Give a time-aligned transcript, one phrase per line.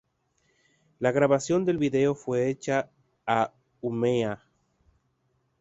[0.99, 2.89] La grabación del video fue hecha
[3.27, 4.35] a Umeå.